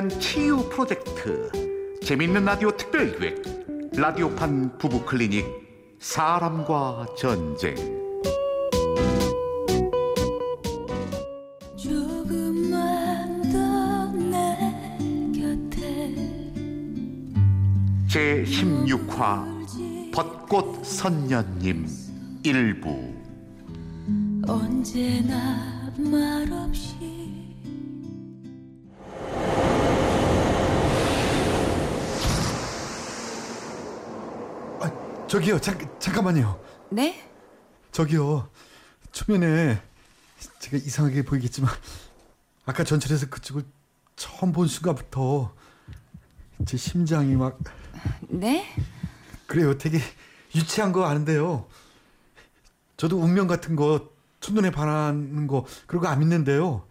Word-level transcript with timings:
위한 0.00 0.08
치유 0.18 0.66
프로젝트 0.70 1.50
재밌는 2.02 2.46
라디오 2.46 2.70
특별기획 2.70 3.90
라디오판 3.94 4.78
부부 4.78 5.04
클리닉 5.04 5.44
사람과 5.98 7.06
전쟁. 7.18 7.74
제 18.08 18.42
16화 18.44 20.12
벚꽃 20.14 20.82
선녀님 20.82 21.86
일부. 22.44 23.12
언제나 24.48 25.92
말없이 25.98 27.19
저기요, 35.30 35.60
잠, 35.60 35.78
잠깐만요. 36.00 36.60
네? 36.90 37.24
저기요, 37.92 38.50
초면에 39.12 39.80
제가 40.58 40.76
이상하게 40.76 41.22
보이겠지만 41.22 41.70
아까 42.66 42.82
전철에서 42.82 43.28
그쪽을 43.28 43.62
처음 44.16 44.50
본 44.50 44.66
순간부터 44.66 45.54
제 46.66 46.76
심장이 46.76 47.36
막 47.36 47.60
네? 48.28 48.66
그래요. 49.46 49.78
되게 49.78 50.00
유치한 50.56 50.90
거 50.90 51.04
아는데요. 51.04 51.68
저도 52.96 53.16
운명 53.20 53.46
같은 53.46 53.76
거 53.76 54.10
첫눈에 54.40 54.72
반하는 54.72 55.46
거 55.46 55.64
그런 55.86 56.02
거 56.02 56.08
안 56.08 56.18
믿는데요. 56.18 56.88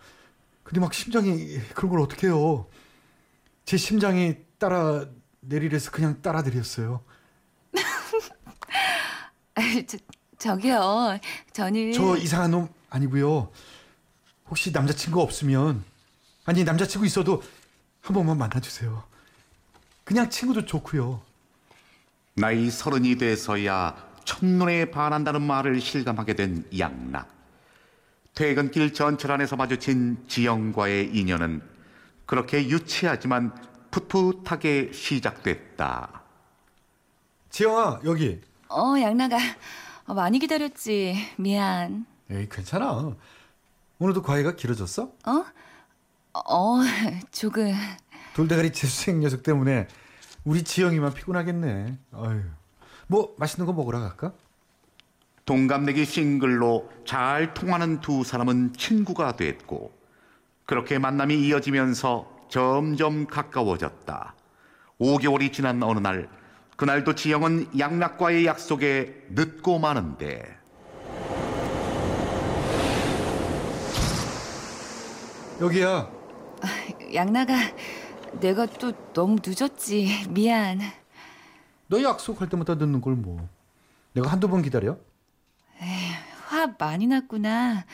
근데 0.63 0.79
막 0.79 0.93
심장이 0.93 1.59
그런 1.75 1.91
걸 1.91 1.99
어떻게 1.99 2.27
해요? 2.27 2.67
제 3.65 3.75
심장이 3.75 4.37
따라 4.59 5.05
내리래서 5.41 5.91
그냥 5.91 6.21
따라 6.21 6.41
내렸어요. 6.41 7.03
아, 9.59 9.83
저, 9.85 9.97
저기요. 10.37 11.19
저는 11.51 11.91
저 11.91 12.15
이상한 12.15 12.51
놈 12.51 12.69
아니고요. 12.89 13.51
혹시 14.49 14.71
남자친구 14.71 15.21
없으면 15.21 15.83
아니 16.45 16.63
남자친구 16.63 17.05
있어도 17.05 17.43
한 18.01 18.13
번만 18.13 18.37
만나주세요. 18.37 19.03
그냥 20.05 20.29
친구도 20.29 20.65
좋고요. 20.65 21.21
나이 22.35 22.69
서른이 22.71 23.17
돼서야 23.17 23.95
첫눈에 24.23 24.91
반한다는 24.91 25.41
말을 25.41 25.81
실감하게 25.81 26.35
된 26.35 26.65
양락 26.77 27.27
퇴근길 28.33 28.93
전철 28.93 29.33
안에서 29.33 29.57
마주친 29.57 30.23
지영과의 30.27 31.13
인연은 31.13 31.61
그렇게 32.25 32.65
유치하지만 32.69 33.53
풋풋하게 33.91 34.91
시작됐다 34.93 36.21
지영아 37.49 37.99
여기. 38.05 38.39
어, 38.69 38.99
양나가 39.01 39.37
어, 40.05 40.13
많이 40.13 40.39
기다렸지. 40.39 41.15
미안. 41.37 42.05
에이 42.29 42.47
괜찮아. 42.49 43.15
오늘도 43.97 44.21
과외가 44.21 44.55
길어졌어? 44.55 45.11
어? 45.25 45.45
어, 46.33 46.77
조금. 47.31 47.73
돌대가리 48.35 48.71
재수생 48.71 49.19
녀석 49.19 49.43
때문에 49.43 49.87
우리 50.45 50.63
지영이만 50.63 51.13
피곤하겠네. 51.13 51.97
아유. 52.13 52.41
뭐 53.07 53.35
맛있는 53.37 53.65
거 53.65 53.73
먹으러 53.73 53.99
갈까? 53.99 54.33
동갑내기 55.45 56.05
싱글로 56.05 56.89
잘 57.05 57.55
통하는 57.55 58.01
두 58.01 58.23
사람은 58.23 58.73
친구가 58.73 59.35
됐고 59.35 59.91
그렇게 60.65 60.99
만남이 60.99 61.35
이어지면서 61.47 62.45
점점 62.49 63.25
가까워졌다. 63.25 64.35
5개월이 65.01 65.51
지난 65.51 65.81
어느 65.81 65.99
날 65.99 66.29
그날도 66.79 67.13
지영은 67.13 67.77
양락과의 67.77 68.45
약속에 68.45 69.25
늦고 69.31 69.79
마는데 69.79 70.45
여기야. 75.59 76.09
양나가 77.13 77.53
내가 78.39 78.65
또 78.65 78.93
너무 79.11 79.35
늦었지. 79.45 80.25
미안. 80.29 80.79
너 81.87 82.01
약속할 82.01 82.47
때마다 82.47 82.75
늦는 82.75 83.01
걸 83.01 83.15
뭐. 83.15 83.49
내가 84.13 84.31
한두 84.31 84.47
번 84.47 84.61
기다려? 84.61 84.97
화 86.47 86.67
많이 86.79 87.07
났구나. 87.07 87.85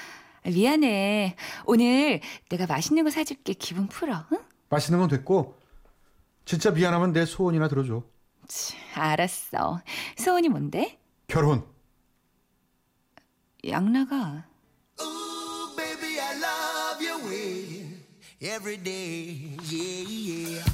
미안해. 0.46 1.36
오늘 1.66 2.22
내가 2.50 2.68
맛있는 2.68 3.04
거 3.04 3.10
사줄게. 3.10 3.54
기분 3.54 3.88
풀어. 3.88 4.26
응? 4.32 4.38
맛있는 4.70 5.00
건 5.00 5.10
됐고 5.10 5.58
진짜 6.46 6.70
미안하면 6.70 7.14
내 7.14 7.26
소원이나 7.26 7.68
들어줘. 7.68 8.04
치, 8.48 8.76
알았어. 8.94 9.82
소원이 10.18 10.50
뭔데? 10.50 11.00
결혼. 11.28 11.64
양나가. 13.68 14.46
Ooh, 15.02 15.76
baby, 15.76 16.20
I 16.20 16.36
love 16.38 17.06
your 17.06 17.26
way 17.28 17.98
every 18.42 18.78
day. 18.82 19.58
Yeah, 19.64 20.06
yeah. 20.10 20.72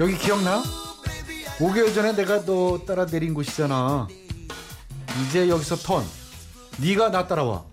여기 0.00 0.16
기억나? 0.18 0.62
5개월 1.58 1.94
전에 1.94 2.12
내가 2.14 2.44
너 2.44 2.80
따라 2.84 3.06
내린 3.06 3.34
곳이잖아. 3.34 4.08
이제 5.28 5.48
여기서 5.48 5.76
턴. 5.76 6.04
네가 6.80 7.10
나 7.10 7.26
따라와. 7.26 7.64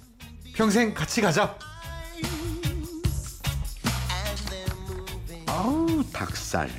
평생 0.53 0.93
같이 0.93 1.21
가자. 1.21 1.57
아우 5.47 6.03
닭살 6.13 6.69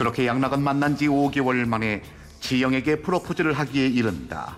그렇게 0.00 0.26
양락은 0.26 0.62
만난 0.62 0.96
지 0.96 1.08
5개월 1.08 1.68
만에 1.68 2.02
지영에게 2.40 3.02
프로포즈를 3.02 3.52
하기에 3.52 3.86
이른다 3.88 4.56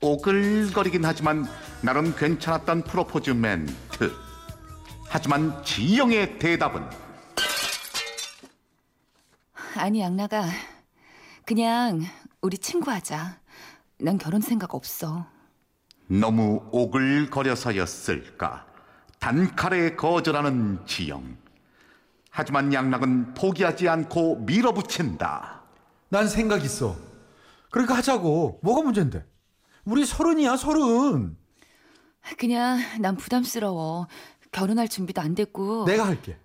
오글거리긴 0.00 1.04
하지만 1.04 1.46
나름 1.80 2.12
괜찮았던 2.16 2.82
프로포즈 2.82 3.30
멘트 3.30 4.12
하지만 5.08 5.62
지영의 5.62 6.40
대답은 6.40 6.82
아니 9.76 10.00
양나가. 10.00 10.44
그냥 11.44 12.00
우리 12.40 12.58
친구하자. 12.58 13.38
난 14.00 14.18
결혼 14.18 14.40
생각 14.40 14.74
없어. 14.74 15.26
너무 16.08 16.68
오글거려서였을까 16.72 18.66
단칼에 19.20 19.94
거절하는 19.94 20.80
지영 20.86 21.43
하지만 22.36 22.72
양락은 22.72 23.34
포기하지 23.34 23.88
않고 23.88 24.40
밀어붙인다 24.40 25.62
난 26.08 26.26
생각 26.28 26.64
있어. 26.64 26.96
그러니까 27.70 27.96
하자고. 27.96 28.58
뭐가 28.60 28.82
문제인데? 28.82 29.24
우리 29.84 30.04
서른이야, 30.04 30.56
서른. 30.56 31.36
그냥 32.36 32.80
난 33.00 33.16
부담스러워. 33.16 34.08
결혼할 34.50 34.88
준비도 34.88 35.20
안 35.20 35.36
됐고. 35.36 35.84
내가 35.84 36.06
할게. 36.06 36.36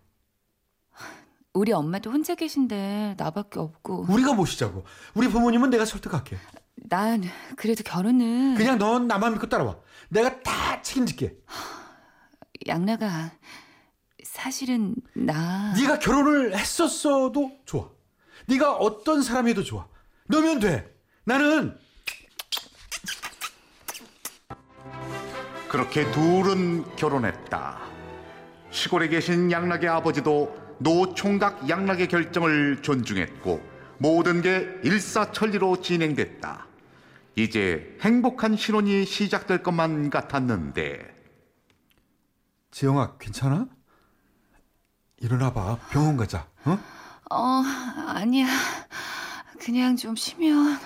우리 1.53 1.71
엄마도 1.71 2.11
혼자 2.11 2.35
계신데 2.35 3.15
나밖에 3.17 3.59
없고. 3.59 4.05
우리가 4.09 4.33
모시자고. 4.33 4.83
우리 5.15 5.27
부모님은 5.27 5.71
내가 5.71 5.85
설득할게. 5.85 6.37
난 6.75 7.23
그래도 7.55 7.83
결혼은 7.83 8.53
그냥 8.55 8.77
넌 8.77 9.07
나만 9.07 9.33
믿고 9.33 9.49
따라와. 9.49 9.77
내가 10.09 10.39
다 10.41 10.81
책임질게. 10.83 11.35
양나가 12.67 13.31
사실은 14.39 14.95
나 15.13 15.73
네가 15.73 15.99
결혼을 15.99 16.57
했었어도 16.57 17.51
좋아. 17.65 17.89
네가 18.47 18.77
어떤 18.77 19.21
사람이도 19.21 19.63
좋아. 19.63 19.85
너면 20.27 20.59
돼. 20.59 20.89
나는 21.25 21.77
그렇게 25.67 26.09
둘은 26.11 26.95
결혼했다. 26.95 27.79
시골에 28.71 29.09
계신 29.09 29.51
양락의 29.51 29.89
아버지도 29.89 30.57
노 30.79 31.13
총각 31.13 31.67
양락의 31.67 32.07
결정을 32.07 32.81
존중했고 32.81 33.61
모든 33.97 34.41
게 34.41 34.69
일사천리로 34.83 35.81
진행됐다. 35.81 36.65
이제 37.35 37.97
행복한 38.01 38.55
신혼이 38.55 39.05
시작될 39.05 39.63
것만 39.63 40.09
같았는데 40.09 41.13
지영아 42.71 43.17
괜찮아? 43.17 43.67
일어나 45.21 45.51
봐. 45.51 45.77
병원 45.89 46.17
가자. 46.17 46.45
어? 46.65 46.77
어, 47.31 47.63
아니야. 48.07 48.47
그냥 49.59 49.95
좀 49.95 50.15
쉬면 50.15 50.79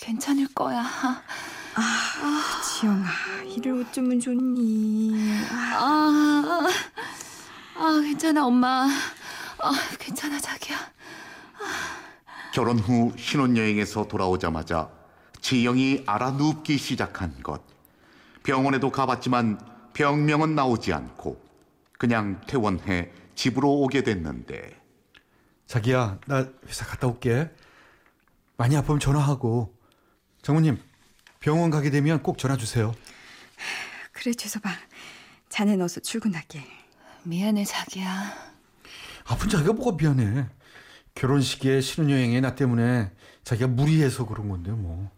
괜찮을 0.00 0.48
거야. 0.54 0.84
지영아, 2.62 3.06
이를 3.46 3.82
어쩌면 3.84 4.20
좋니? 4.20 5.14
아, 5.74 6.68
아, 7.76 8.00
괜찮아, 8.02 8.46
엄마. 8.46 8.86
아, 9.58 9.72
괜찮아, 9.98 10.38
자기야. 10.38 10.76
결혼 12.52 12.78
후 12.78 13.12
신혼여행에서 13.18 14.08
돌아오자마자 14.08 14.88
지영이 15.40 16.04
알아 16.06 16.32
눕기 16.32 16.78
시작한 16.78 17.42
것. 17.42 17.62
병원에도 18.42 18.90
가봤지만 18.90 19.58
병명은 19.92 20.54
나오지 20.54 20.92
않고 20.92 21.42
그냥 21.98 22.40
퇴원해 22.46 23.10
집으로 23.36 23.70
오게 23.82 24.02
됐는데 24.02 24.80
자기야, 25.66 26.18
나 26.26 26.48
회사 26.66 26.84
갔다 26.84 27.06
올게. 27.06 27.50
많이 28.56 28.76
아프면 28.76 28.98
전화하고. 28.98 29.76
장모님, 30.42 30.80
병원 31.40 31.70
가게 31.70 31.90
되면 31.90 32.22
꼭 32.22 32.38
전화 32.38 32.56
주세요. 32.56 32.94
그래 34.12 34.32
최서방 34.32 34.72
자네 35.48 35.76
넣어서 35.76 36.00
출근할게 36.00 36.64
미안해 37.24 37.64
자기야. 37.64 38.32
아픈 39.26 39.48
자기가 39.48 39.72
뭐가 39.72 39.96
미안해. 39.96 40.46
결혼식에 41.14 41.80
신혼여행에 41.80 42.40
나 42.40 42.54
때문에 42.54 43.10
자기가 43.42 43.68
무리해서 43.68 44.26
그런 44.26 44.48
건데 44.48 44.70
뭐. 44.70 45.10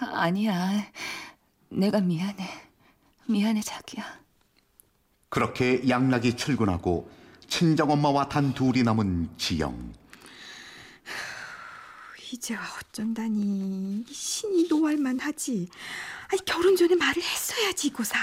아니야. 0.00 0.86
내가 1.68 2.00
미안해. 2.00 2.48
미안해 3.28 3.60
자기야. 3.60 4.04
그렇게 5.28 5.86
양락이 5.88 6.36
출근하고 6.36 7.10
친정엄마와 7.48 8.28
단 8.28 8.52
둘이 8.54 8.82
남은 8.82 9.30
지영. 9.36 9.92
이제와 12.32 12.60
어쩐다니 12.80 14.04
신이 14.10 14.66
노할만 14.68 15.20
하지 15.20 15.68
아니 16.28 16.44
결혼 16.44 16.76
전에 16.76 16.96
말을 16.96 17.22
했어야지 17.22 17.88
이거사 17.88 18.18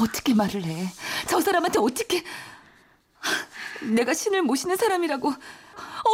어떻게 0.00 0.34
말을 0.34 0.62
해? 0.64 0.88
저 1.26 1.40
사람한테 1.40 1.80
어떻게 1.80 2.22
내가 3.82 4.14
신을 4.14 4.42
모시는 4.42 4.76
사람이라고 4.76 5.32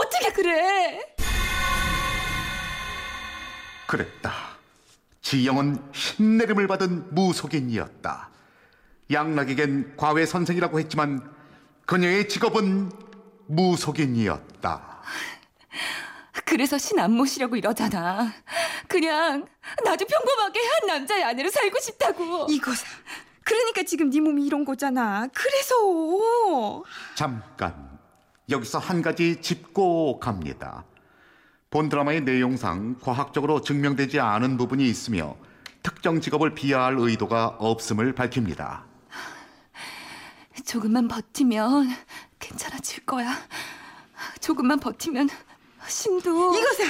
어떻게 0.03 0.33
그래? 0.33 1.15
그랬다. 3.87 4.33
지영은 5.21 5.79
신내림을 5.93 6.67
받은 6.67 7.15
무속인이었다. 7.15 8.31
양락에겐 9.11 9.97
과외 9.97 10.25
선생이라고 10.27 10.81
했지만 10.81 11.34
그녀의 11.87 12.29
직업은 12.29 12.91
무속인이었다. 13.47 15.03
그래서 16.47 16.79
신 16.79 16.99
안 16.99 17.13
모시려고 17.13 17.57
이러잖아. 17.57 18.33
그냥 18.89 19.47
나도 19.85 20.05
평범하게 20.07 20.61
한 20.61 20.87
남자의 20.87 21.25
아내로 21.25 21.51
살고 21.51 21.81
싶다고. 21.81 22.47
이거사 22.51 22.87
그러니까 23.45 23.83
지금 23.83 24.09
네 24.11 24.21
몸이 24.21 24.47
이런 24.47 24.65
거잖아 24.65 25.29
그래서 25.35 26.83
잠깐 27.15 27.99
여기서 28.49 28.79
한 28.79 29.03
가지 29.03 29.41
짚고 29.41 30.19
갑니다. 30.21 30.85
본 31.71 31.89
드라마의 31.89 32.23
내용상 32.23 32.99
과학적으로 33.03 33.61
증명되지 33.61 34.21
않은 34.21 34.57
부분이 34.57 34.85
있으며 34.89 35.37
특정 35.83 36.21
직업을 36.21 36.55
비하할 36.55 36.97
의도가 36.99 37.57
없음을 37.59 38.15
밝힙니다. 38.15 38.87
조금만 40.65 41.09
버티면 41.09 41.89
괜찮아질 42.39 43.05
거야. 43.07 43.37
조금만 44.41 44.79
버티면 44.79 45.29
신도 45.89 46.55
이거사 46.57 46.85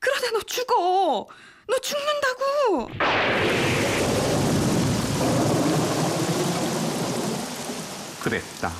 그러다 0.00 0.30
너 0.32 0.40
죽어 0.42 1.26
너 1.66 1.78
죽는다고 1.80 2.88
그랬다. 8.22 8.72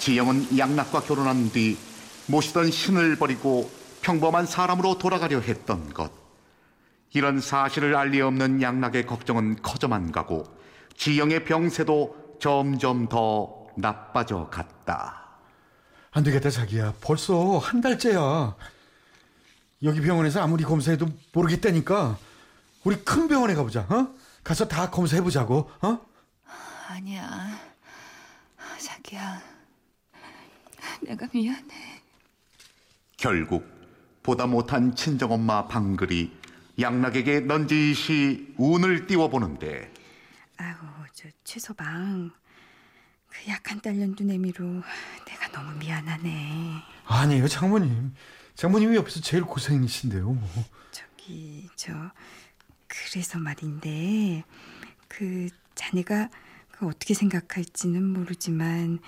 지영은 0.00 0.58
양락과 0.58 1.00
결혼한 1.02 1.50
뒤 1.50 1.76
모시던 2.26 2.70
신을 2.70 3.16
버리고 3.16 3.70
평범한 4.02 4.46
사람으로 4.46 4.98
돌아가려 4.98 5.40
했던 5.40 5.92
것. 5.92 6.10
이런 7.12 7.40
사실을 7.40 7.94
알리 7.94 8.20
없는 8.20 8.60
양락의 8.60 9.06
걱정은 9.06 9.62
커져만 9.62 10.12
가고 10.12 10.44
지영의 10.96 11.44
병세도 11.44 12.23
점점 12.44 13.08
더 13.08 13.68
나빠져 13.74 14.50
갔다. 14.50 15.38
안 16.10 16.22
되겠다 16.22 16.50
자기야. 16.50 16.92
벌써 17.00 17.56
한 17.56 17.80
달째야. 17.80 18.54
여기 19.82 20.02
병원에서 20.02 20.42
아무리 20.42 20.62
검사해도 20.62 21.06
모르겠다니까. 21.32 22.18
우리 22.84 22.96
큰 22.96 23.28
병원에 23.28 23.54
가보자. 23.54 23.86
어? 23.88 24.14
가서 24.44 24.68
다 24.68 24.90
검사해 24.90 25.22
보자고. 25.22 25.70
어? 25.80 25.98
아니야. 26.90 27.58
자기야. 28.78 29.40
내가 31.00 31.26
미안해. 31.32 32.02
결국 33.16 33.66
보다 34.22 34.46
못한 34.46 34.94
친정엄마 34.94 35.66
방글이 35.66 36.30
양락에게 36.78 37.40
넌지시 37.40 38.54
운을 38.58 39.06
띄워보는데 39.06 39.90
아우 40.58 41.03
저 41.24 41.30
최서방 41.42 42.30
그 43.28 43.48
약한 43.50 43.80
딸 43.80 43.98
연두 43.98 44.24
내미로 44.24 44.82
내가 45.26 45.50
너무 45.52 45.74
미안하네 45.78 46.82
아니에요 47.06 47.48
장모님. 47.48 48.14
장모님이 48.54 48.96
옆에서 48.96 49.20
제일 49.20 49.42
고생이신데요. 49.44 50.30
뭐. 50.30 50.64
저기 50.92 51.66
저 51.76 51.92
그래서 52.86 53.38
말인데 53.38 54.44
그 55.08 55.48
자네가 55.74 56.28
그 56.70 56.86
어떻게 56.86 57.14
생각할지는 57.14 58.04
모르지만 58.04 58.98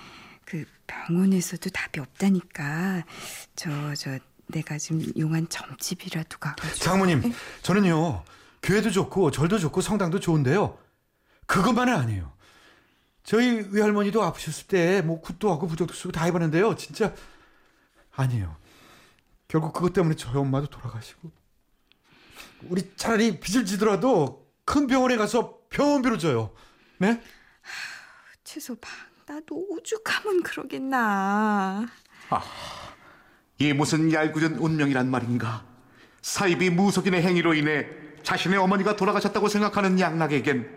그 0.43 0.65
병원에서도 0.87 1.69
답이 1.69 1.99
없다니까 1.99 3.05
저저 3.55 4.17
내가 4.47 4.79
좀 4.79 5.03
용한 5.19 5.49
점집이라도 5.49 6.39
가가지고 6.39 6.83
장모님, 6.83 7.33
저는요 7.61 8.23
교회도 8.63 8.89
좋고 8.89 9.29
절도 9.29 9.59
좋고 9.59 9.81
성당도 9.81 10.19
좋은데요. 10.19 10.79
그것만은 11.47 11.93
아니에요. 11.95 12.31
저희 13.23 13.67
외할머니도 13.71 14.21
아프셨을 14.23 14.67
때 14.67 15.01
뭐 15.01 15.19
굿도 15.21 15.51
하고 15.51 15.67
부적도 15.67 15.93
쓰고 15.93 16.11
다 16.11 16.25
해봤는데요. 16.25 16.75
진짜 16.75 17.13
아니에요. 18.15 18.55
결국 19.47 19.73
그것 19.73 19.93
때문에 19.93 20.15
저희 20.15 20.35
엄마도 20.37 20.67
돌아가시고 20.67 21.31
우리 22.63 22.91
차라리 22.95 23.39
빚을 23.39 23.65
지더라도 23.65 24.47
큰 24.65 24.87
병원에 24.87 25.15
가서 25.17 25.59
병원비로 25.69 26.17
줘요. 26.17 26.51
네? 26.97 27.21
최서방 28.43 28.91
나도 29.25 29.55
오죽하면 29.69 30.41
그러겠나 30.43 31.85
이 33.59 33.73
무슨 33.73 34.11
얄궂은 34.11 34.57
운명이란 34.57 35.09
말인가? 35.09 35.65
사입이 36.21 36.69
무속인의 36.71 37.21
행위로 37.21 37.53
인해 37.53 37.87
자신의 38.23 38.57
어머니가 38.57 38.95
돌아가셨다고 38.95 39.47
생각하는 39.47 39.99
양락에겐 39.99 40.76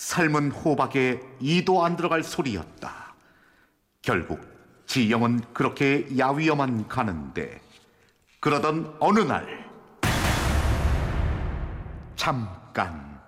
삶은 0.00 0.50
호박에 0.52 1.20
이도 1.40 1.84
안 1.84 1.94
들어갈 1.94 2.22
소리였다. 2.22 3.14
결국 4.00 4.40
지영은 4.86 5.42
그렇게 5.52 6.06
야위어만 6.16 6.88
가는데 6.88 7.60
그러던 8.40 8.96
어느 8.98 9.20
날 9.20 9.68
잠깐 12.16 13.20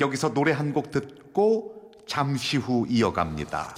여기서 0.00 0.32
노래 0.32 0.52
한 0.52 0.72
곡 0.72 0.90
듣고 0.90 1.92
잠시 2.08 2.56
후 2.56 2.86
이어갑니다. 2.88 3.74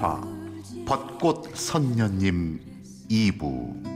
화 0.00 0.20
벚꽃 0.86 1.56
선녀님 1.56 2.60
2부. 3.10 3.86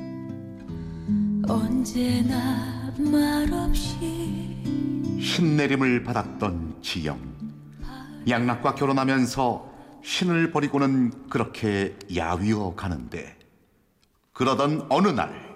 언제나 1.48 2.92
말없이 2.98 4.56
신내림을 5.20 6.02
받았던 6.04 6.78
지영. 6.82 7.18
양락과 8.28 8.74
결혼하면서 8.74 9.70
신을 10.02 10.50
버리고는 10.50 11.28
그렇게 11.28 11.96
야위어 12.14 12.74
가는데 12.74 13.36
그러던 14.32 14.86
어느 14.90 15.08
날 15.08 15.50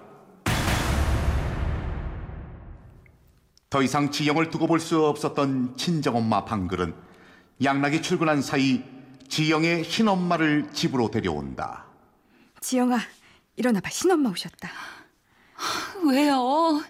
더 3.69 3.81
이상 3.81 4.09
지영을 4.09 4.51
두고 4.51 4.67
볼 4.67 4.79
수 4.79 5.05
없었던 5.05 5.75
친정엄마 5.75 6.45
방글은 6.45 6.93
양락이 7.61 8.01
출근한 8.01 8.41
사이 8.41 8.81
지영의 9.27 9.83
신엄마를 9.83 10.71
집으로 10.73 11.09
데려온다. 11.11 11.85
지영아 12.61 12.99
일어나봐 13.57 13.89
신엄마 13.89 14.29
오셨다 14.29 14.69
왜요? 16.05 16.81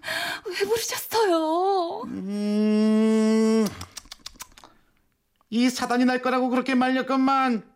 왜 0.48 0.56
부르셨어요? 0.66 2.04
음, 2.04 3.68
이 5.50 5.70
사단이 5.70 6.06
날 6.06 6.22
거라고 6.22 6.50
그렇게 6.50 6.76
말렸건만 6.76 7.70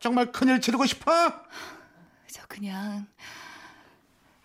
정말 0.00 0.30
큰일 0.32 0.60
치르고 0.60 0.86
싶어? 0.86 1.12
저 2.30 2.46
그냥 2.46 3.06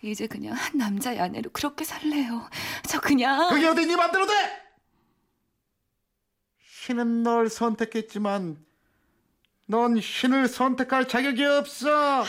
이제 0.02 0.26
그냥 0.26 0.54
한 0.54 0.78
남자의 0.78 1.20
아내로 1.20 1.50
그렇게 1.50 1.84
살래요. 1.84 2.48
저 2.88 3.00
그냥 3.00 3.48
그게 3.50 3.66
어디 3.66 3.86
네 3.86 3.94
맘대로 3.94 4.26
돼? 4.26 4.32
신은 6.64 7.22
널 7.22 7.48
선택했지만 7.48 8.64
넌 9.72 9.98
신을 9.98 10.48
선택할 10.48 11.08
자격이 11.08 11.42
없어. 11.46 12.24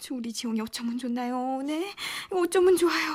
저 0.00 0.14
우리 0.16 0.32
지영이 0.32 0.60
어쩌면 0.60 0.98
좋나요? 0.98 1.62
네, 1.64 1.94
어쩌면 2.28 2.76
좋아요. 2.76 3.14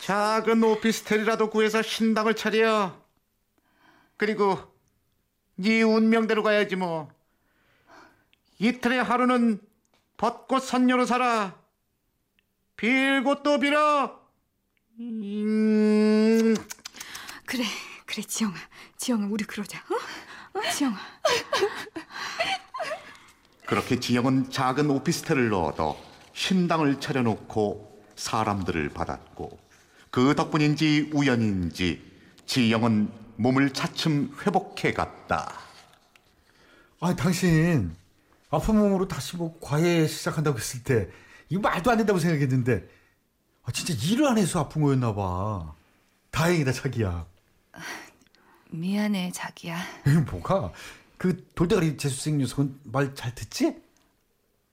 작은 0.00 0.60
오피스텔이라도 0.60 1.50
구해서 1.50 1.82
신당을 1.82 2.34
차려. 2.34 3.00
그리고 4.16 4.58
네 5.54 5.82
운명대로 5.82 6.42
가야지 6.42 6.74
뭐. 6.74 7.08
이틀의 8.58 9.04
하루는 9.04 9.60
벚꽃 10.16 10.64
선녀로 10.64 11.06
살아. 11.06 11.54
빌고 12.76 13.44
또 13.44 13.60
빌어. 13.60 14.20
음, 14.98 16.56
그래, 17.46 17.62
그래, 18.04 18.22
지영아, 18.22 18.56
지영아, 18.96 19.28
우리 19.30 19.44
그러자. 19.44 19.78
어? 19.78 20.58
어, 20.58 20.70
지영아. 20.72 20.96
그렇게 23.66 23.98
지영은 23.98 24.50
작은 24.50 24.90
오피스텔을 24.90 25.52
얻어 25.54 25.96
신당을 26.34 27.00
차려놓고 27.00 28.02
사람들을 28.16 28.90
받았고 28.90 29.58
그 30.10 30.34
덕분인지 30.34 31.10
우연인지 31.12 32.12
지영은 32.46 33.10
몸을 33.36 33.72
차츰 33.72 34.32
회복해 34.46 34.92
갔다. 34.92 35.52
아, 37.00 37.16
당신 37.16 37.96
아픈 38.50 38.76
몸으로 38.76 39.08
다시 39.08 39.36
뭐 39.36 39.58
과외 39.60 40.06
시작한다고 40.06 40.58
했을 40.58 40.82
때 40.84 41.08
이거 41.48 41.60
말도 41.60 41.90
안 41.90 41.96
된다고 41.98 42.18
생각했는데 42.18 42.88
아, 43.64 43.72
진짜 43.72 43.94
일을 43.94 44.26
안 44.26 44.38
해서 44.38 44.60
아픈 44.60 44.82
거였나 44.82 45.14
봐. 45.14 45.74
다행이다, 46.30 46.72
자기야. 46.72 47.26
미안해 48.70 49.32
자기야. 49.32 49.78
에이, 50.06 50.14
뭐가? 50.30 50.72
그 51.24 51.42
돌대가리 51.54 51.96
재수생 51.96 52.36
녀석은 52.36 52.80
말 52.84 53.14
잘 53.14 53.34
듣지? 53.34 53.74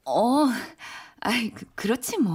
어, 0.06 0.48
아이 1.22 1.52
그, 1.52 1.66
그렇지 1.76 2.18
뭐. 2.20 2.34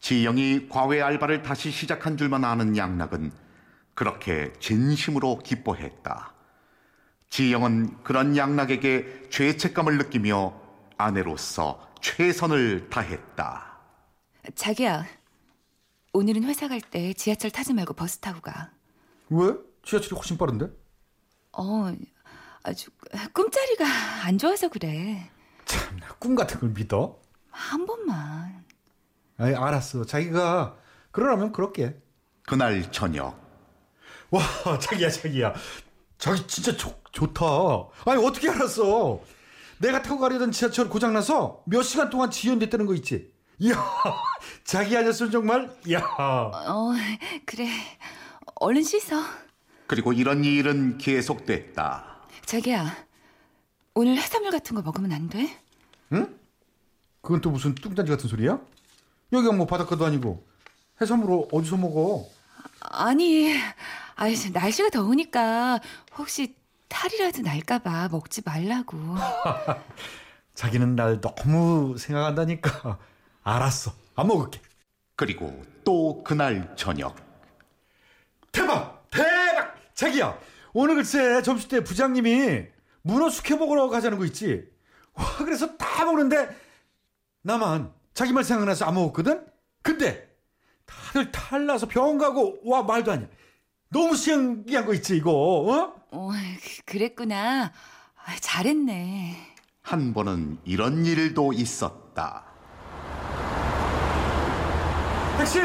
지영이 0.00 0.68
과외 0.68 1.00
알바를 1.02 1.42
다시 1.42 1.70
시작한 1.70 2.16
줄만 2.16 2.44
아는 2.44 2.76
양락은 2.76 3.32
그렇게 3.94 4.52
진심으로 4.60 5.38
기뻐했다. 5.38 6.32
지영은 7.30 8.02
그런 8.04 8.36
양락에게 8.36 9.28
죄책감을 9.30 9.98
느끼며 9.98 10.60
아내로서 10.98 11.80
최선을 12.00 12.88
다했다. 12.90 13.78
자기야, 14.54 15.06
오늘은 16.12 16.42
회사 16.44 16.66
갈 16.68 16.80
때 16.80 17.12
지하철 17.14 17.50
타지 17.52 17.72
말고 17.74 17.94
버스 17.94 18.18
타고 18.18 18.40
가. 18.40 18.72
왜? 19.28 19.54
지하철이 19.84 20.14
훨씬 20.16 20.36
빠른데? 20.38 20.66
어, 21.52 21.92
아주 22.66 22.90
꿈자리가 23.32 23.84
안 24.24 24.38
좋아서 24.38 24.68
그래. 24.68 25.30
참나 25.66 26.08
꿈 26.18 26.34
같은 26.34 26.58
걸 26.58 26.70
믿어? 26.70 27.20
한 27.50 27.86
번만. 27.86 28.64
아이, 29.38 29.54
알았어. 29.54 30.04
자기가 30.04 30.76
그러라면 31.12 31.52
그럴게. 31.52 31.96
그날 32.42 32.90
저녁 32.90 33.40
와, 34.30 34.42
자기야, 34.80 35.08
자기야. 35.10 35.54
자기 36.18 36.44
진짜 36.48 36.76
좋, 36.76 37.00
좋다. 37.12 37.44
아니, 38.04 38.24
어떻게 38.24 38.48
알았어? 38.50 39.20
내가 39.78 40.02
타고 40.02 40.18
가려던 40.18 40.50
지하철 40.50 40.88
고장나서 40.88 41.62
몇 41.66 41.82
시간 41.82 42.10
동안 42.10 42.30
지연됐다는 42.30 42.86
거 42.86 42.94
있지? 42.94 43.32
이야, 43.58 43.74
자기 44.64 44.96
아니었으면 44.96 45.30
정말, 45.30 45.70
이야. 45.86 46.00
어, 46.00 46.92
그래. 47.44 47.68
얼른 48.56 48.82
씻어. 48.82 49.22
그리고 49.86 50.12
이런 50.12 50.44
일은 50.44 50.98
계속됐다. 50.98 52.15
자기야, 52.46 52.96
오늘 53.94 54.16
해산물 54.16 54.52
같은 54.52 54.76
거 54.76 54.82
먹으면 54.82 55.10
안 55.12 55.28
돼? 55.28 55.50
그건 57.20 57.40
또 57.40 57.50
무슨 57.50 57.74
뚱딴지 57.74 58.08
같은 58.10 58.28
소리야? 58.28 58.60
여기가 59.32 59.52
뭐 59.52 59.66
바닷가도 59.66 60.06
아니고 60.06 60.46
해산물을 61.00 61.48
어디서 61.50 61.76
먹어? 61.76 62.24
아니, 62.80 63.52
아이, 64.14 64.36
날씨가 64.52 64.90
더우니까 64.90 65.80
혹시 66.16 66.54
탈이라도 66.86 67.42
날까봐 67.42 68.08
먹지 68.12 68.42
말라고. 68.44 68.96
자기는 70.54 70.94
날 70.94 71.20
너무 71.20 71.98
생각한다니까. 71.98 72.98
알았어. 73.42 73.92
안 74.14 74.28
먹을게. 74.28 74.60
그리고 75.16 75.62
또 75.84 76.22
그날 76.22 76.74
저녁 76.76 77.16
대박! 78.52 79.04
대박! 79.10 79.74
자기야, 79.94 80.38
오늘 80.78 80.94
글쎄 80.96 81.40
점심 81.40 81.70
때 81.70 81.82
부장님이 81.82 82.66
문어 83.00 83.30
숙회 83.30 83.56
먹으러 83.56 83.88
가자는 83.88 84.18
거 84.18 84.26
있지? 84.26 84.62
와, 85.14 85.24
그래서 85.38 85.74
다 85.78 86.04
먹는데 86.04 86.54
나만 87.40 87.90
자기만 88.12 88.44
생각나서 88.44 88.84
안 88.84 88.92
먹었거든? 88.92 89.42
근데 89.80 90.28
다들 90.84 91.32
탈나서 91.32 91.88
병원 91.88 92.18
가고 92.18 92.58
와 92.62 92.82
말도 92.82 93.10
아니야. 93.10 93.26
너무 93.88 94.14
신기한 94.16 94.84
거 94.84 94.92
있지 94.92 95.16
이거? 95.16 95.30
어? 95.32 95.94
어, 96.10 96.30
그- 96.30 96.82
그랬구나. 96.84 97.72
아, 98.26 98.36
잘했네. 98.42 99.34
한 99.80 100.12
번은 100.12 100.58
이런 100.66 101.06
일도 101.06 101.54
있었다. 101.54 102.44
택시! 105.38 105.60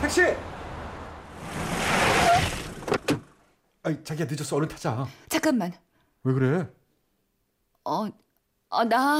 택시! 0.00 0.47
아이 3.88 4.04
자기야 4.04 4.26
늦었어 4.28 4.56
얼른 4.56 4.68
타자. 4.68 5.08
잠깐만. 5.30 5.72
왜 6.22 6.34
그래? 6.34 6.68
어, 7.84 8.06
어, 8.68 8.84
나, 8.84 9.18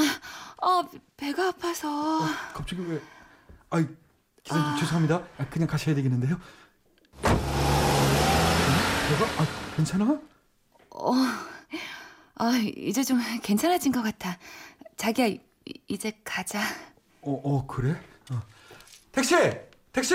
어, 0.60 0.82
배가 1.16 1.48
아파서. 1.48 2.20
갑자기 2.52 2.82
왜? 2.82 3.00
아이 3.70 3.87
기사님 4.42 4.78
죄송합니다. 4.78 5.22
아, 5.38 5.48
그냥 5.48 5.66
가셔야 5.68 5.94
되겠는데요. 5.94 6.38
내가 7.22 7.34
아 9.38 9.46
괜찮아? 9.75 10.20
아, 12.34 12.50
이제 12.76 13.02
좀 13.02 13.18
괜찮아진 13.42 13.90
것 13.90 14.02
같아. 14.02 14.37
자기야, 14.98 15.28
이- 15.28 15.40
이제 15.88 16.12
가자. 16.25 16.60
어, 17.22 17.40
어 17.42 17.66
그래? 17.66 17.98
어. 18.30 18.42
택시! 19.12 19.34
택시! 19.94 20.14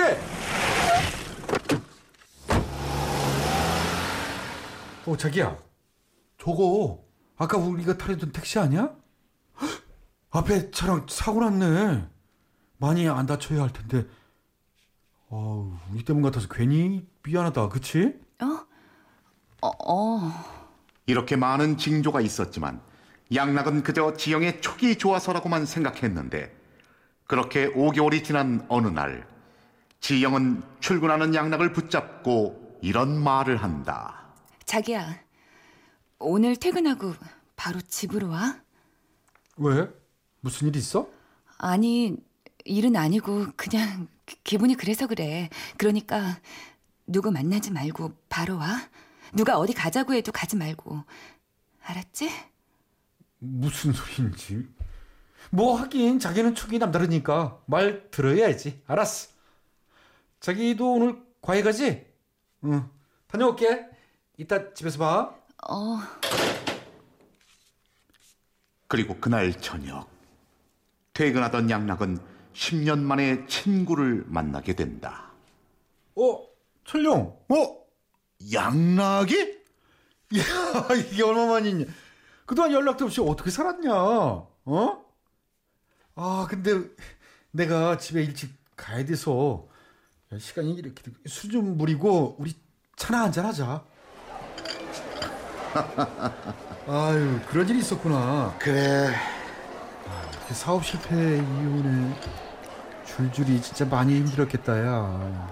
어 5.06 5.16
자기야 5.16 5.56
저거 6.38 7.04
아까 7.36 7.58
우리가 7.58 7.98
타려던 7.98 8.32
택시 8.32 8.58
아니야? 8.58 8.94
헉, 9.60 9.82
앞에 10.30 10.70
차랑 10.70 11.06
사고 11.08 11.40
났네 11.40 12.08
많이 12.78 13.08
안 13.08 13.26
다쳐야 13.26 13.62
할 13.62 13.72
텐데 13.72 14.06
어우 15.28 15.72
우리 15.92 16.04
때문 16.04 16.22
같아서 16.22 16.48
괜히 16.48 17.06
미안하다 17.22 17.68
그치? 17.68 18.14
어? 18.40 18.66
어, 19.62 19.92
어. 19.92 20.32
이렇게 21.06 21.36
많은 21.36 21.76
징조가 21.76 22.20
있었지만 22.20 22.80
양락은 23.34 23.82
그저 23.82 24.14
지영의 24.14 24.60
촉이 24.60 24.96
좋아서라고만 24.96 25.66
생각했는데 25.66 26.54
그렇게 27.26 27.72
5개월이 27.72 28.22
지난 28.24 28.64
어느 28.68 28.88
날 28.88 29.26
지영은 30.00 30.62
출근하는 30.80 31.34
양락을 31.34 31.72
붙잡고 31.72 32.78
이런 32.82 33.22
말을 33.22 33.56
한다. 33.56 34.23
자기야, 34.74 35.20
오늘 36.18 36.56
퇴근하고 36.56 37.14
바로 37.54 37.80
집으로 37.80 38.30
와? 38.30 38.60
왜? 39.56 39.88
무슨 40.40 40.66
일 40.68 40.76
있어? 40.76 41.08
아니, 41.58 42.16
일은 42.64 42.96
아니고 42.96 43.52
그냥 43.56 44.08
기- 44.26 44.36
기분이 44.42 44.74
그래서 44.74 45.06
그래. 45.06 45.48
그러니까 45.78 46.40
누구 47.06 47.30
만나지 47.30 47.70
말고 47.70 48.14
바로 48.28 48.56
와. 48.58 48.80
누가 49.32 49.58
어디 49.58 49.74
가자고 49.74 50.14
해도 50.14 50.32
가지 50.32 50.56
말고. 50.56 51.04
알았지? 51.84 52.30
무슨 53.38 53.92
소리인지. 53.92 54.68
뭐 55.50 55.76
하긴 55.76 56.18
자기는 56.18 56.54
촉이 56.54 56.78
남다르니까 56.78 57.62
말 57.66 58.10
들어야지. 58.10 58.82
알았어. 58.86 59.30
자기도 60.40 60.94
오늘 60.94 61.22
과외 61.40 61.62
가지? 61.62 62.06
응. 62.64 62.88
다녀올게. 63.28 63.93
이따 64.36 64.72
집에서 64.74 64.98
봐. 64.98 65.34
어, 65.68 65.98
그리고 68.88 69.16
그날 69.20 69.52
저녁 69.60 70.08
퇴근하던 71.14 71.70
양락은 71.70 72.18
10년 72.52 73.00
만에 73.00 73.46
친구를 73.46 74.24
만나게 74.26 74.74
된다. 74.74 75.32
어, 76.16 76.46
철룡. 76.84 77.38
어? 77.48 77.84
양락이? 78.52 79.36
야, 80.36 80.94
이게 80.96 81.22
얼마만이냐. 81.22 81.86
그동안 82.46 82.72
연락도 82.72 83.06
없이 83.06 83.20
어떻게 83.20 83.50
살았냐? 83.50 83.92
어? 83.94 85.04
아, 86.16 86.46
근데 86.48 86.80
내가 87.50 87.96
집에 87.98 88.22
일찍 88.22 88.52
가야 88.76 89.04
돼서 89.04 89.66
야, 90.32 90.38
시간이 90.38 90.74
이렇게 90.74 91.10
술 91.26 91.50
좀 91.50 91.76
무리고 91.76 92.36
우리 92.38 92.54
차나 92.96 93.22
한잔 93.24 93.46
하자. 93.46 93.84
아유, 96.86 97.40
그런 97.48 97.68
일이 97.68 97.78
있었구나. 97.80 98.54
그래. 98.58 99.14
이렇게 100.32 100.54
사업 100.54 100.84
실패 100.84 101.14
이후에 101.14 102.14
줄줄이 103.06 103.60
진짜 103.62 103.84
많이 103.84 104.16
힘들었겠다, 104.16 104.78
야. 104.86 105.50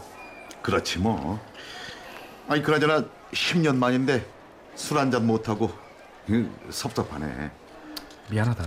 그렇지 0.62 0.98
뭐. 0.98 1.40
아니 2.48 2.62
그나저나 2.62 3.06
10년 3.32 3.76
만인데 3.76 4.26
술 4.74 4.98
한 4.98 5.10
잔 5.10 5.26
못하고 5.26 5.70
음, 6.30 6.54
섭섭하네. 6.70 7.50
미안하다. 8.30 8.66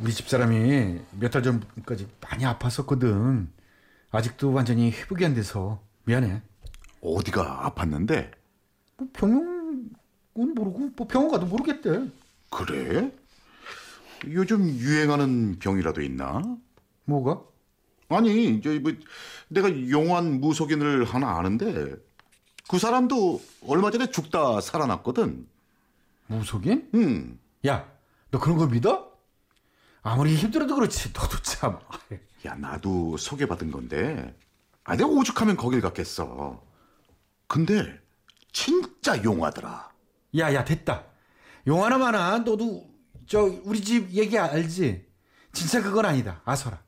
우리 0.00 0.12
집사람이 0.12 1.00
몇 1.12 1.30
달 1.30 1.42
전까지 1.42 2.08
많이 2.20 2.44
아팠었거든. 2.44 3.46
아직도 4.10 4.52
완전히 4.52 4.90
회복이 4.90 5.24
안 5.24 5.34
돼서 5.34 5.80
미안해. 6.04 6.42
어디가 7.00 7.72
아팠는데? 7.74 8.30
뭐 8.98 9.08
병 9.12 9.53
명은 10.34 10.54
모르고 10.54 10.90
뭐 10.96 11.06
병원 11.06 11.30
가도 11.30 11.46
모르겠대. 11.46 12.10
그래? 12.50 13.12
요즘 14.28 14.66
유행하는 14.66 15.58
병이라도 15.58 16.02
있나? 16.02 16.42
뭐가? 17.04 17.42
아니, 18.08 18.60
저, 18.62 18.70
뭐, 18.80 18.92
내가 19.48 19.68
용환 19.90 20.40
무속인을 20.40 21.04
하나 21.04 21.38
아는데, 21.38 21.94
그 22.68 22.78
사람도 22.78 23.42
얼마 23.66 23.90
전에 23.90 24.10
죽다 24.10 24.60
살아났거든. 24.60 25.46
무속인? 26.26 26.90
음, 26.94 27.38
야, 27.66 27.90
너 28.30 28.38
그런 28.38 28.56
거 28.58 28.66
믿어? 28.66 29.12
아무리 30.02 30.34
힘들어도 30.36 30.74
그렇지. 30.74 31.12
너도 31.12 31.38
참. 31.42 31.78
야, 32.46 32.54
나도 32.54 33.16
소개받은 33.16 33.70
건데, 33.70 34.36
아, 34.84 34.96
내가 34.96 35.08
오죽하면 35.08 35.56
거길 35.56 35.80
갔겠어. 35.80 36.62
근데, 37.46 38.00
진짜 38.52 39.22
용하더라. 39.22 39.93
야, 40.38 40.52
야, 40.54 40.64
됐다. 40.64 41.04
용 41.66 41.84
하나 41.84 41.98
많아. 41.98 42.38
너도 42.38 42.86
저 43.26 43.42
우리 43.64 43.80
집 43.80 44.10
얘기 44.10 44.38
알지? 44.38 45.06
진짜 45.52 45.82
그건 45.82 46.04
아니다. 46.06 46.42
아서라. 46.44 46.82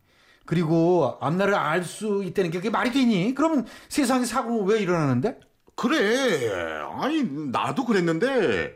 그리고 0.45 1.19
앞날을 1.21 1.55
알 1.55 1.85
수 1.85 2.23
있다는 2.25 2.50
게 2.50 2.59
그게 2.59 2.71
말이 2.71 2.93
되니? 2.93 3.35
그러면 3.35 3.67
세상에 3.88 4.25
사고는 4.25 4.65
왜 4.67 4.81
일어나는데? 4.81 5.41
그래. 5.75 6.50
아니, 7.00 7.23
나도 7.50 7.85
그랬는데, 7.85 8.75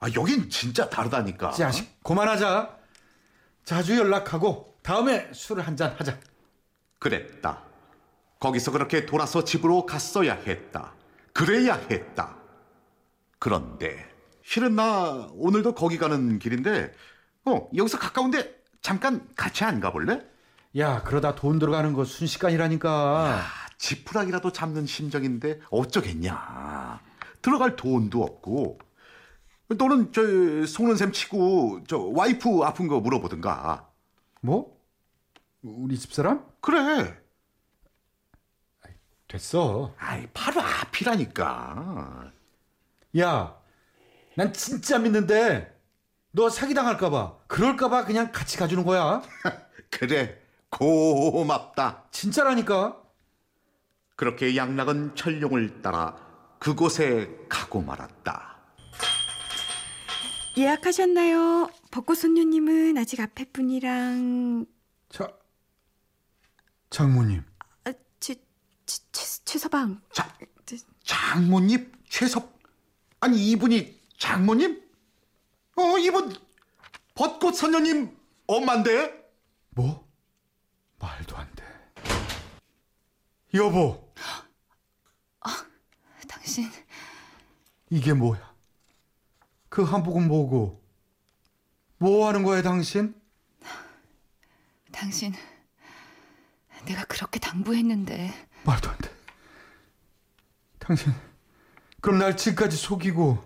아, 0.00 0.08
여긴 0.14 0.50
진짜 0.50 0.88
다르다니까. 0.90 1.52
자식, 1.52 2.02
그만하자. 2.02 2.76
자주 3.64 3.96
연락하고 3.96 4.74
다음에 4.82 5.28
술을 5.32 5.66
한잔 5.66 5.94
하자. 5.98 6.18
그랬다. 6.98 7.62
거기서 8.38 8.70
그렇게 8.70 9.06
돌아서 9.06 9.44
집으로 9.44 9.86
갔어야 9.86 10.34
했다. 10.34 10.92
그래야 11.32 11.74
했다. 11.90 12.36
그런데 13.38 14.04
실은 14.42 14.76
나 14.76 15.28
오늘도 15.34 15.74
거기 15.74 15.98
가는 15.98 16.38
길인데 16.38 16.92
어 17.44 17.68
여기서 17.76 17.98
가까운데 17.98 18.56
잠깐 18.80 19.28
같이 19.34 19.64
안 19.64 19.80
가볼래? 19.80 20.24
야, 20.78 21.02
그러다 21.02 21.34
돈 21.34 21.58
들어가는 21.58 21.92
거 21.94 22.04
순식간이라니까. 22.04 22.90
아, 22.90 23.42
지푸라기라도 23.78 24.52
잡는 24.52 24.86
심정인데 24.86 25.60
어쩌겠냐. 25.70 27.00
들어갈 27.40 27.76
돈도 27.76 28.22
없고 28.22 28.78
너는 29.68 30.12
저 30.12 30.20
속는 30.66 30.96
셈 30.96 31.12
치고 31.12 31.84
저 31.88 31.98
와이프 31.98 32.62
아픈 32.62 32.88
거 32.88 33.00
물어보든가. 33.00 33.88
뭐? 34.42 34.76
우리 35.62 35.98
집사람? 35.98 36.44
그래. 36.60 37.18
됐어. 39.28 39.94
아이 39.98 40.26
바로 40.32 40.60
앞이라니까. 40.60 42.30
야, 43.18 43.56
난 44.36 44.52
진짜 44.52 44.98
믿는데 44.98 45.74
너 46.32 46.50
사기당할까봐 46.50 47.38
그럴까봐 47.46 48.04
그냥 48.04 48.30
같이 48.32 48.56
가주는 48.56 48.84
거야. 48.84 49.22
그래 49.90 50.38
고맙다. 50.70 52.04
진짜라니까. 52.10 53.02
그렇게 54.16 54.56
양락은 54.56 55.14
철룡을 55.14 55.82
따라 55.82 56.16
그곳에 56.58 57.30
가고 57.48 57.82
말았다. 57.82 58.56
예약하셨나요? 60.58 61.70
벚꽃 61.90 62.16
손녀님은 62.16 62.96
아직 62.96 63.20
앞에 63.20 63.44
분이랑 63.52 64.64
자, 65.10 65.30
장모님. 66.88 67.44
아, 67.84 67.92
최, 68.20 68.34
최, 68.86 69.02
최, 69.12 69.24
최서방 69.44 70.00
자, 70.12 70.34
저- 70.64 70.76
장모님 71.04 71.92
최섭 72.08 72.55
아니 73.26 73.50
이분이 73.50 74.00
장모님? 74.18 74.80
어 75.74 75.98
이분 75.98 76.32
벚꽃 77.16 77.56
선녀님 77.56 78.16
엄만데? 78.46 79.32
뭐? 79.70 80.08
말도 81.00 81.36
안 81.36 81.52
돼. 81.56 81.64
여보, 83.54 84.12
당신 86.28 86.70
이게 87.90 88.12
뭐야? 88.12 88.54
그 89.70 89.82
한복은 89.82 90.28
뭐고? 90.28 90.80
뭐 91.98 92.28
하는 92.28 92.44
거야, 92.44 92.62
당신? 92.62 93.20
당신 94.92 95.34
내가 96.84 97.04
그렇게 97.06 97.40
당부했는데 97.40 98.32
말도 98.64 98.88
안 98.88 98.98
돼. 98.98 99.10
당신, 100.78 101.12
그럼 102.06 102.20
날 102.20 102.36
지금까지 102.36 102.76
속이고 102.76 103.36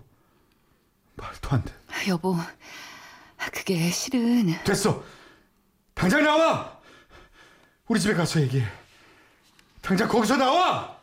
말도 1.15 1.49
안 1.49 1.65
돼. 1.65 1.73
여보 2.09 2.37
그게 3.55 3.89
실은 3.89 4.53
됐어. 4.65 5.03
당장 5.95 6.23
나와. 6.23 6.79
우리 7.89 7.99
집에 7.99 8.13
가서 8.13 8.39
얘기해. 8.39 8.69
당장 9.81 10.07
거기서 10.09 10.37
나와. 10.37 10.95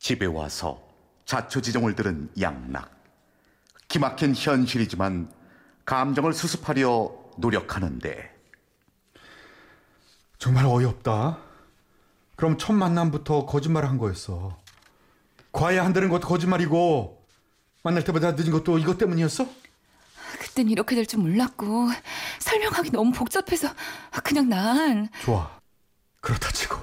집에 0.00 0.26
와서 0.26 0.82
자초지종을 1.24 1.94
들은 1.94 2.32
양락. 2.40 2.90
기막힌 3.86 4.34
현실이지만 4.34 5.32
감정을 5.84 6.32
수습하려 6.32 7.12
노력하는데 7.36 8.36
정말 10.38 10.66
어이없다. 10.66 11.38
그럼 12.34 12.58
첫 12.58 12.72
만남부터 12.72 13.46
거짓말을 13.46 13.88
한 13.88 13.98
거였어. 13.98 14.63
과외 15.54 15.78
한다는 15.78 16.08
것도 16.08 16.26
거짓말이고 16.26 17.24
만날 17.84 18.02
때보다 18.04 18.32
늦은 18.32 18.50
것도 18.50 18.78
이것 18.78 18.98
때문이었어? 18.98 19.46
그땐 20.40 20.68
이렇게 20.68 20.96
될 20.96 21.06
줄 21.06 21.20
몰랐고 21.20 21.88
설명하기 22.40 22.90
너무 22.90 23.12
복잡해서 23.12 23.68
그냥 24.24 24.48
난 24.48 25.08
좋아. 25.22 25.48
그렇다 26.20 26.50
치고. 26.50 26.76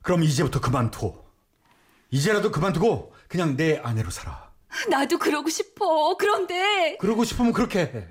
그럼 0.00 0.22
이제부터 0.24 0.60
그만둬. 0.60 1.24
이제라도 2.10 2.50
그만두고 2.50 3.14
그냥 3.28 3.54
내 3.56 3.76
아내로 3.78 4.10
살아. 4.10 4.50
나도 4.88 5.18
그러고 5.18 5.50
싶어. 5.50 6.16
그런데 6.16 6.96
그러고 6.98 7.24
싶으면 7.24 7.52
그렇게 7.52 7.80
해. 7.80 8.08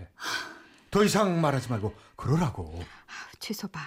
더 0.92 1.04
이상 1.04 1.42
말하지 1.42 1.70
말고 1.70 1.96
그러라고. 2.16 2.84
최서방 3.40 3.82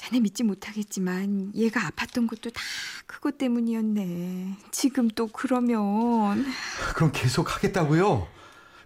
자네 0.00 0.18
믿지 0.20 0.42
못하겠지만 0.44 1.52
얘가 1.54 1.78
아팠던 1.90 2.26
것도 2.26 2.48
다 2.48 2.62
그것 3.06 3.36
때문이었네 3.36 4.56
지금 4.70 5.08
또 5.08 5.26
그러면 5.26 6.46
그럼 6.94 7.12
계속 7.12 7.54
하겠다고요? 7.54 8.26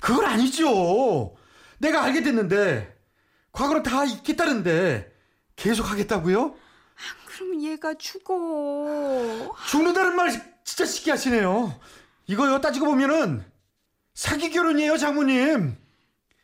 그건 0.00 0.26
아니죠. 0.26 1.36
내가 1.78 2.02
알게 2.02 2.24
됐는데 2.24 2.98
과거는 3.52 3.84
다 3.84 4.04
잊겠다는데 4.04 5.14
계속 5.54 5.88
하겠다고요? 5.88 6.56
그럼 7.26 7.62
얘가 7.62 7.94
죽어 7.94 9.54
죽는다는 9.68 10.16
말 10.16 10.32
진짜 10.64 10.84
쉽게 10.84 11.12
하시네요. 11.12 11.78
이거요 12.26 12.60
따지고 12.60 12.86
보면은 12.86 13.44
사기 14.14 14.50
결혼이에요, 14.50 14.98
장모님. 14.98 15.76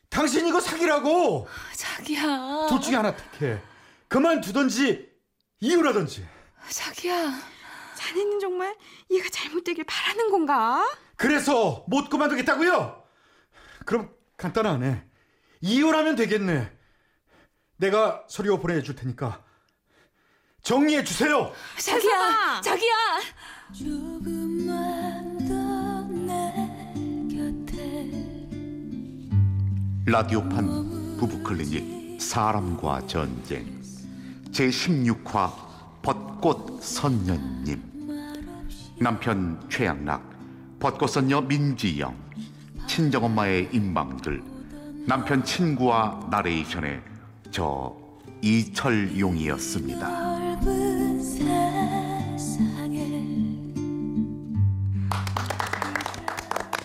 당신 0.09 0.47
이거 0.47 0.61
사기라고. 0.61 1.49
자기야. 1.77 2.67
둘 2.69 2.81
중에 2.81 2.95
하나 2.95 3.17
택해. 3.17 3.61
그만두던지 4.11 5.09
이혼하던지. 5.61 6.27
자기야. 6.69 7.33
자네는 7.95 8.41
정말 8.41 8.77
얘가 9.11 9.29
잘못되길 9.31 9.85
바라는 9.85 10.31
건가? 10.31 10.85
그래서 11.17 11.85
못 11.87 12.11
그만두겠다고요? 12.11 13.03
그럼 13.87 14.11
간단하네. 14.37 15.05
이혼하면 15.61 16.17
되겠네. 16.17 16.71
내가 17.77 18.25
서류 18.29 18.59
보내줄 18.59 18.97
테니까 18.97 19.43
정리해 20.63 21.05
주세요. 21.05 21.53
자기야, 21.79 22.61
자기야. 22.63 22.95
조금만 23.73 25.39
더내 25.47 26.53
곁에 27.31 28.11
라디오판 30.05 31.17
부부클리닉 31.19 32.21
사람과 32.21 33.07
전쟁 33.07 33.80
제16화 34.53 35.51
벚꽃 36.03 36.83
선녀님 36.83 37.81
남편 38.99 39.61
최양락 39.69 40.23
벚꽃 40.79 41.11
선녀 41.11 41.41
민지영 41.41 42.15
친정엄마의 42.87 43.71
임방들 43.73 44.43
남편 45.07 45.45
친구와 45.45 46.27
나레이션의 46.31 47.01
저 47.51 47.97
이철용이었습니다. 48.43 50.50